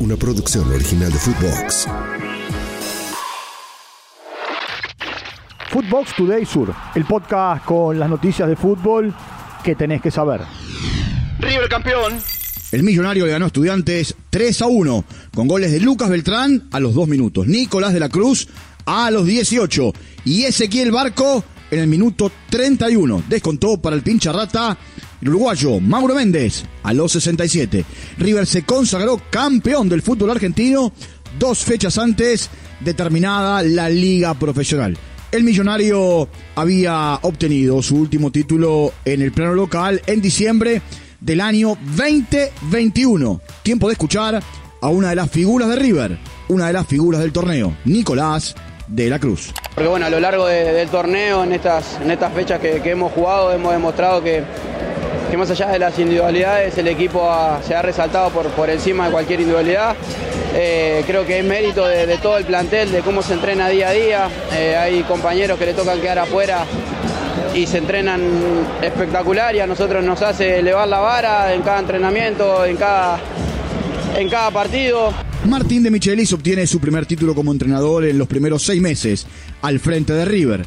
una 0.00 0.16
producción 0.16 0.70
original 0.72 1.12
de 1.12 1.18
Footbox. 1.18 1.86
Footbox 5.70 6.16
Today 6.16 6.46
Sur, 6.46 6.74
el 6.94 7.04
podcast 7.04 7.64
con 7.64 7.98
las 7.98 8.08
noticias 8.08 8.48
de 8.48 8.56
fútbol 8.56 9.14
que 9.64 9.74
tenés 9.74 10.00
que 10.00 10.10
saber. 10.10 10.40
River 11.40 11.68
campeón. 11.68 12.14
El 12.70 12.82
millonario 12.82 13.26
le 13.26 13.32
ganó 13.32 13.46
a 13.46 13.48
estudiantes 13.48 14.14
3 14.30 14.62
a 14.62 14.66
1, 14.66 15.04
con 15.34 15.48
goles 15.48 15.72
de 15.72 15.80
Lucas 15.80 16.10
Beltrán 16.10 16.68
a 16.70 16.80
los 16.80 16.94
2 16.94 17.08
minutos, 17.08 17.46
Nicolás 17.46 17.92
de 17.92 18.00
la 18.00 18.08
Cruz 18.08 18.48
a 18.86 19.10
los 19.10 19.26
18 19.26 19.92
y 20.24 20.44
Ezequiel 20.44 20.90
Barco 20.90 21.44
en 21.70 21.80
el 21.80 21.86
minuto 21.86 22.30
31. 22.50 23.24
Descontó 23.28 23.80
para 23.80 23.96
el 23.96 24.02
pincha 24.02 24.32
rata 24.32 24.76
el 25.20 25.28
uruguayo 25.28 25.80
Mauro 25.80 26.14
Méndez 26.14 26.64
a 26.82 26.92
los 26.92 27.12
67. 27.12 27.84
River 28.18 28.46
se 28.46 28.62
consagró 28.62 29.20
campeón 29.30 29.88
del 29.88 30.02
fútbol 30.02 30.30
argentino 30.30 30.92
dos 31.38 31.64
fechas 31.64 31.98
antes 31.98 32.50
de 32.80 32.94
terminada 32.94 33.62
la 33.62 33.88
liga 33.88 34.34
profesional. 34.34 34.96
El 35.30 35.44
millonario 35.44 36.28
había 36.54 37.18
obtenido 37.22 37.82
su 37.82 37.96
último 37.96 38.32
título 38.32 38.94
en 39.04 39.20
el 39.20 39.32
plano 39.32 39.54
local 39.54 40.00
en 40.06 40.22
diciembre 40.22 40.80
del 41.20 41.40
año 41.40 41.76
2021. 41.96 43.40
Tiempo 43.62 43.88
de 43.88 43.92
escuchar 43.92 44.42
a 44.80 44.88
una 44.88 45.10
de 45.10 45.16
las 45.16 45.30
figuras 45.30 45.68
de 45.68 45.76
River, 45.76 46.18
una 46.48 46.68
de 46.68 46.72
las 46.72 46.86
figuras 46.86 47.20
del 47.20 47.32
torneo, 47.32 47.76
Nicolás 47.84 48.54
de 48.86 49.10
la 49.10 49.18
Cruz. 49.18 49.52
Porque 49.78 49.90
bueno, 49.90 50.06
a 50.06 50.10
lo 50.10 50.18
largo 50.18 50.44
de- 50.48 50.72
del 50.72 50.88
torneo, 50.88 51.44
en 51.44 51.52
estas, 51.52 52.00
en 52.02 52.10
estas 52.10 52.32
fechas 52.32 52.58
que, 52.58 52.80
hemos 52.90 53.12
jugado, 53.12 53.52
hemos 53.52 53.70
demostrado 53.70 54.20
que, 54.20 54.42
más 55.36 55.48
allá 55.52 55.68
de 55.68 55.78
las 55.78 55.96
individualidades, 56.00 56.76
el 56.78 56.88
equipo 56.88 57.24
se 57.64 57.76
ha 57.76 57.82
resaltado 57.82 58.30
por, 58.30 58.46
por 58.48 58.68
encima 58.70 59.06
de 59.06 59.12
cualquier 59.12 59.38
individualidad. 59.38 59.94
Eh, 60.52 61.04
creo 61.06 61.24
que 61.24 61.38
es 61.38 61.44
mérito 61.44 61.86
de, 61.86 62.08
de 62.08 62.18
todo 62.18 62.38
el 62.38 62.44
plantel, 62.44 62.90
de 62.90 63.02
cómo 63.02 63.22
se 63.22 63.34
entrena 63.34 63.68
día 63.68 63.90
a 63.90 63.92
día. 63.92 64.28
Eh, 64.56 64.76
hay 64.76 65.02
compañeros 65.04 65.56
que 65.60 65.66
le 65.66 65.74
tocan 65.74 66.00
quedar 66.00 66.18
afuera 66.18 66.64
y 67.54 67.64
se 67.68 67.78
entrenan 67.78 68.20
espectacular 68.82 69.54
y 69.54 69.60
a 69.60 69.68
nosotros 69.68 70.02
nos 70.02 70.20
hace 70.22 70.58
elevar 70.58 70.88
la 70.88 70.98
vara 70.98 71.54
en 71.54 71.62
cada 71.62 71.78
entrenamiento, 71.78 72.64
en 72.64 72.76
cada, 72.76 73.20
en 74.16 74.28
cada 74.28 74.50
partido. 74.50 75.12
Martín 75.48 75.82
de 75.82 75.90
Michelis 75.90 76.32
obtiene 76.34 76.66
su 76.66 76.78
primer 76.78 77.06
título 77.06 77.34
como 77.34 77.52
entrenador 77.52 78.04
en 78.04 78.18
los 78.18 78.28
primeros 78.28 78.62
seis 78.62 78.82
meses 78.82 79.26
al 79.62 79.80
frente 79.80 80.12
de 80.12 80.26
River. 80.26 80.66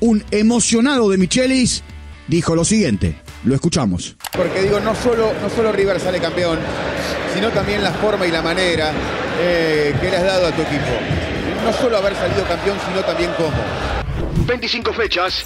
Un 0.00 0.22
emocionado 0.30 1.08
de 1.08 1.16
Michelis 1.16 1.82
dijo 2.28 2.54
lo 2.54 2.64
siguiente, 2.64 3.16
lo 3.44 3.54
escuchamos. 3.54 4.16
Porque 4.36 4.62
digo, 4.62 4.78
no 4.80 4.94
solo, 4.94 5.32
no 5.40 5.48
solo 5.48 5.72
River 5.72 5.98
sale 5.98 6.20
campeón, 6.20 6.58
sino 7.34 7.48
también 7.50 7.82
la 7.82 7.92
forma 7.92 8.26
y 8.26 8.30
la 8.30 8.42
manera 8.42 8.92
eh, 9.40 9.94
que 9.98 10.10
le 10.10 10.16
has 10.16 10.24
dado 10.24 10.48
a 10.48 10.52
tu 10.52 10.62
equipo. 10.62 10.84
No 11.64 11.72
solo 11.72 11.96
haber 11.96 12.14
salido 12.14 12.46
campeón, 12.46 12.76
sino 12.86 13.00
también 13.02 13.30
cómo. 13.38 14.46
25 14.46 14.92
fechas. 14.92 15.44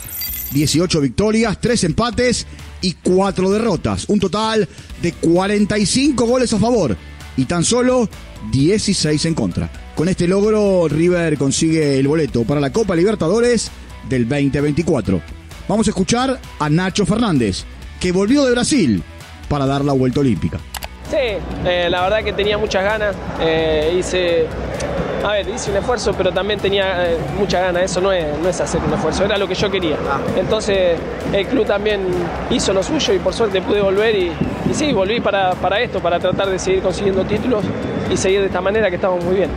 18 0.50 1.00
victorias, 1.00 1.60
3 1.60 1.84
empates 1.84 2.46
y 2.80 2.94
4 2.94 3.50
derrotas. 3.50 4.08
Un 4.08 4.18
total 4.18 4.68
de 5.00 5.12
45 5.12 6.26
goles 6.26 6.52
a 6.52 6.58
favor 6.58 6.96
y 7.36 7.44
tan 7.46 7.64
solo 7.64 8.08
16 8.50 9.24
en 9.26 9.34
contra. 9.34 9.70
Con 9.94 10.08
este 10.08 10.26
logro, 10.26 10.88
River 10.88 11.38
consigue 11.38 11.98
el 11.98 12.08
boleto 12.08 12.44
para 12.44 12.60
la 12.60 12.72
Copa 12.72 12.96
Libertadores 12.96 13.70
del 14.08 14.28
2024. 14.28 15.20
Vamos 15.68 15.86
a 15.86 15.90
escuchar 15.90 16.38
a 16.58 16.68
Nacho 16.68 17.06
Fernández, 17.06 17.64
que 18.00 18.12
volvió 18.12 18.44
de 18.44 18.52
Brasil 18.52 19.02
para 19.48 19.66
dar 19.66 19.84
la 19.84 19.92
vuelta 19.92 20.20
olímpica. 20.20 20.58
Sí, 21.10 21.16
eh, 21.64 21.88
la 21.90 22.02
verdad 22.02 22.24
que 22.24 22.32
tenía 22.32 22.58
muchas 22.58 22.82
ganas. 22.82 23.14
eh, 23.40 23.96
hice, 23.98 24.46
a 25.24 25.32
ver, 25.32 25.48
hice 25.48 25.70
un 25.70 25.78
esfuerzo, 25.78 26.12
pero 26.12 26.30
también 26.32 26.60
tenía 26.60 27.10
eh, 27.10 27.16
muchas 27.38 27.62
ganas. 27.62 27.84
Eso 27.84 28.00
no 28.02 28.12
es, 28.12 28.38
no 28.38 28.48
es 28.48 28.60
hacer 28.60 28.80
un 28.86 28.92
esfuerzo, 28.92 29.24
era 29.24 29.38
lo 29.38 29.48
que 29.48 29.54
yo 29.54 29.70
quería. 29.70 29.96
Entonces 30.36 30.98
el 31.32 31.46
club 31.46 31.66
también 31.66 32.02
hizo 32.50 32.74
lo 32.74 32.82
suyo 32.82 33.14
y 33.14 33.18
por 33.18 33.32
suerte 33.32 33.62
pude 33.62 33.80
volver 33.80 34.14
y, 34.14 34.30
y 34.70 34.74
sí, 34.74 34.92
volví 34.92 35.20
para, 35.20 35.54
para 35.54 35.80
esto, 35.80 36.00
para 36.00 36.20
tratar 36.20 36.50
de 36.50 36.58
seguir 36.58 36.82
consiguiendo 36.82 37.24
títulos 37.24 37.64
y 38.12 38.16
seguir 38.18 38.40
de 38.40 38.46
esta 38.46 38.60
manera 38.60 38.90
que 38.90 38.96
estamos 38.96 39.24
muy 39.24 39.36
bien. 39.36 39.50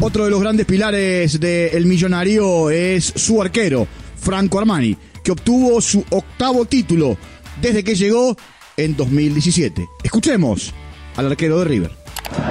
Otro 0.00 0.24
de 0.24 0.30
los 0.30 0.40
grandes 0.40 0.66
pilares 0.66 1.40
del 1.40 1.84
millonario 1.86 2.70
es 2.70 3.12
su 3.16 3.42
arquero, 3.42 3.88
Franco 4.16 4.60
Armani, 4.60 4.96
que 5.24 5.32
obtuvo 5.32 5.80
su 5.80 6.04
octavo 6.10 6.64
título 6.64 7.16
desde 7.60 7.82
que 7.82 7.96
llegó 7.96 8.36
en 8.76 8.96
2017. 8.96 9.84
Escuchemos 10.04 10.72
al 11.16 11.26
arquero 11.26 11.58
de 11.58 11.64
River. 11.64 11.97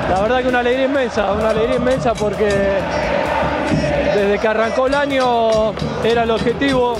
La 0.09 0.21
verdad 0.21 0.41
que 0.41 0.47
una 0.47 0.59
alegría 0.59 0.85
inmensa, 0.85 1.31
una 1.33 1.49
alegría 1.49 1.75
inmensa 1.75 2.13
porque 2.13 2.47
desde 4.15 4.39
que 4.39 4.47
arrancó 4.47 4.87
el 4.87 4.95
año 4.95 5.73
era 6.03 6.23
el 6.23 6.31
objetivo, 6.31 6.95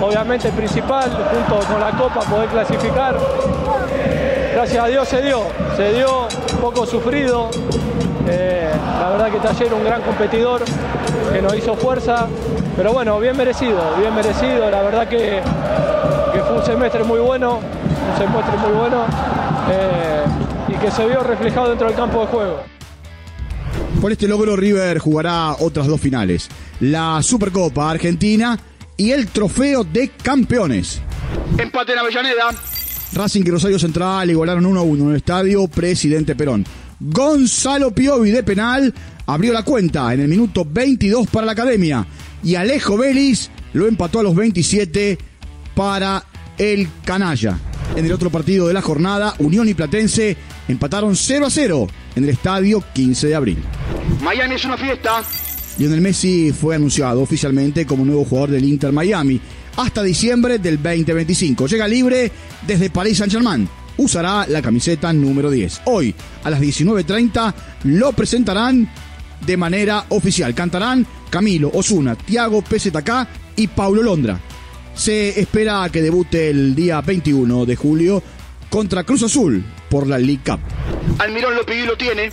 obviamente 0.00 0.48
principal, 0.50 1.10
junto 1.10 1.66
con 1.66 1.80
la 1.80 1.90
Copa, 1.90 2.20
poder 2.20 2.48
clasificar. 2.48 3.16
Gracias 4.54 4.84
a 4.84 4.86
Dios 4.86 5.08
se 5.08 5.22
dio, 5.22 5.42
se 5.76 5.92
dio, 5.92 6.28
poco 6.60 6.86
sufrido. 6.86 7.50
Eh, 8.28 8.70
la 9.00 9.10
verdad 9.10 9.30
que 9.30 9.38
Taller 9.38 9.74
un 9.74 9.84
gran 9.84 10.00
competidor 10.02 10.62
que 11.32 11.42
nos 11.42 11.54
hizo 11.54 11.74
fuerza, 11.74 12.26
pero 12.76 12.92
bueno, 12.92 13.18
bien 13.18 13.36
merecido, 13.36 13.80
bien 13.98 14.14
merecido. 14.14 14.70
La 14.70 14.82
verdad 14.82 15.08
que, 15.08 15.40
que 16.32 16.40
fue 16.40 16.56
un 16.56 16.64
semestre 16.64 17.02
muy 17.04 17.20
bueno, 17.20 17.56
un 17.56 18.18
semestre 18.18 18.56
muy 18.58 18.78
bueno 18.78 19.04
eh, 19.70 20.24
que 20.82 20.90
se 20.90 21.06
vio 21.06 21.22
reflejado 21.22 21.68
dentro 21.68 21.86
del 21.86 21.96
campo 21.96 22.22
de 22.22 22.26
juego. 22.26 22.62
Por 24.00 24.10
este 24.10 24.26
logro 24.26 24.56
River 24.56 24.98
jugará 24.98 25.54
otras 25.60 25.86
dos 25.86 26.00
finales, 26.00 26.48
la 26.80 27.22
Supercopa 27.22 27.88
Argentina 27.88 28.58
y 28.96 29.12
el 29.12 29.28
Trofeo 29.28 29.84
de 29.84 30.08
Campeones. 30.08 31.00
Empate 31.56 31.92
en 31.92 31.98
Avellaneda. 32.00 32.50
Racing 33.12 33.42
y 33.44 33.50
Rosario 33.50 33.78
Central 33.78 34.30
igualaron 34.30 34.66
1 34.66 34.80
a 34.80 34.82
1 34.82 35.04
en 35.04 35.10
el 35.10 35.16
estadio 35.16 35.68
Presidente 35.68 36.34
Perón. 36.34 36.66
Gonzalo 36.98 37.92
Piovi 37.92 38.32
de 38.32 38.42
penal 38.42 38.92
abrió 39.26 39.52
la 39.52 39.62
cuenta 39.62 40.12
en 40.12 40.20
el 40.20 40.28
minuto 40.28 40.66
22 40.68 41.28
para 41.28 41.46
la 41.46 41.52
academia 41.52 42.04
y 42.42 42.56
Alejo 42.56 42.96
Vélez 42.96 43.50
lo 43.72 43.86
empató 43.86 44.18
a 44.18 44.24
los 44.24 44.34
27 44.34 45.16
para 45.76 46.24
el 46.58 46.88
canalla. 47.04 47.58
En 47.96 48.06
el 48.06 48.12
otro 48.12 48.30
partido 48.30 48.68
de 48.68 48.74
la 48.74 48.80
jornada, 48.80 49.34
Unión 49.38 49.68
y 49.68 49.74
Platense 49.74 50.36
empataron 50.66 51.14
0 51.14 51.46
a 51.46 51.50
0 51.50 51.88
en 52.16 52.24
el 52.24 52.30
estadio 52.30 52.82
15 52.94 53.28
de 53.28 53.34
abril. 53.34 53.58
Miami 54.22 54.54
es 54.54 54.64
una 54.64 54.78
fiesta. 54.78 55.22
Lionel 55.78 56.00
Messi 56.00 56.52
fue 56.52 56.74
anunciado 56.74 57.20
oficialmente 57.20 57.86
como 57.86 58.04
nuevo 58.04 58.24
jugador 58.24 58.50
del 58.50 58.64
Inter 58.64 58.92
Miami 58.92 59.40
hasta 59.76 60.02
diciembre 60.02 60.58
del 60.58 60.76
2025. 60.76 61.66
Llega 61.66 61.86
libre 61.86 62.30
desde 62.66 62.90
París 62.90 63.18
Saint-Germain. 63.18 63.68
Usará 63.98 64.46
la 64.48 64.62
camiseta 64.62 65.12
número 65.12 65.50
10. 65.50 65.82
Hoy, 65.84 66.14
a 66.44 66.50
las 66.50 66.60
19.30, 66.60 67.54
lo 67.84 68.12
presentarán 68.12 68.88
de 69.44 69.56
manera 69.56 70.06
oficial. 70.08 70.54
Cantarán 70.54 71.06
Camilo, 71.28 71.70
Osuna, 71.74 72.16
Tiago 72.16 72.62
PZK 72.62 73.28
y 73.56 73.66
Paulo 73.66 74.02
Londra. 74.02 74.40
Se 74.94 75.40
espera 75.40 75.88
que 75.90 76.02
debute 76.02 76.50
el 76.50 76.74
día 76.74 77.00
21 77.00 77.66
de 77.66 77.76
julio 77.76 78.22
contra 78.68 79.04
Cruz 79.04 79.22
Azul 79.22 79.64
por 79.88 80.06
la 80.06 80.18
League 80.18 80.42
Cup. 80.44 80.60
Almirón 81.18 81.54
lo 81.54 81.64
pidió 81.64 81.84
y 81.84 81.86
lo 81.86 81.96
tiene. 81.96 82.30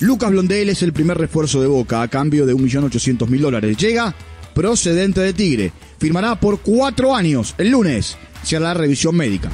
Lucas 0.00 0.30
Blondel 0.30 0.68
es 0.68 0.82
el 0.82 0.92
primer 0.92 1.16
refuerzo 1.16 1.60
de 1.60 1.66
Boca 1.66 2.02
a 2.02 2.08
cambio 2.08 2.44
de 2.44 2.54
1.800.000 2.54 3.40
dólares. 3.40 3.76
Llega 3.76 4.14
procedente 4.54 5.20
de 5.20 5.32
Tigre. 5.32 5.72
Firmará 5.98 6.34
por 6.38 6.60
cuatro 6.60 7.14
años. 7.14 7.54
El 7.58 7.70
lunes 7.70 8.16
se 8.42 8.56
hará 8.56 8.68
la 8.68 8.74
revisión 8.74 9.16
médica. 9.16 9.50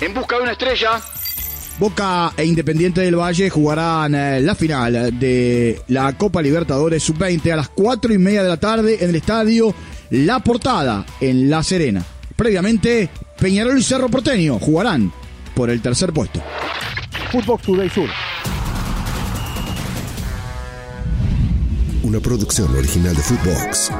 En 0.00 0.14
busca 0.14 0.36
de 0.36 0.42
una 0.42 0.52
estrella. 0.52 1.00
Boca 1.78 2.32
e 2.36 2.44
Independiente 2.44 3.02
del 3.02 3.16
Valle 3.16 3.50
jugarán 3.50 4.14
eh, 4.14 4.40
la 4.40 4.54
final 4.54 5.18
de 5.18 5.80
la 5.88 6.16
Copa 6.16 6.40
Libertadores 6.40 7.02
Sub-20 7.02 7.52
a 7.52 7.56
las 7.56 7.68
4 7.68 8.14
y 8.14 8.18
media 8.18 8.42
de 8.42 8.48
la 8.48 8.56
tarde 8.56 8.98
en 9.00 9.10
el 9.10 9.16
estadio 9.16 9.74
La 10.10 10.40
Portada 10.40 11.04
en 11.20 11.50
La 11.50 11.62
Serena. 11.62 12.04
Previamente, 12.36 13.08
Peñarol 13.38 13.78
y 13.78 13.82
Cerro 13.82 14.08
Porteño 14.08 14.58
jugarán 14.58 15.12
por 15.54 15.70
el 15.70 15.80
tercer 15.80 16.12
puesto. 16.12 16.42
Footbox 17.32 17.62
Today 17.64 17.90
Sur. 17.90 18.08
Una 22.02 22.20
producción 22.20 22.72
original 22.76 23.16
de 23.16 23.22
Footbox. 23.22 23.90